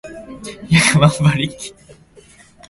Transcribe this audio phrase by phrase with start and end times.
[0.67, 1.75] 百万馬力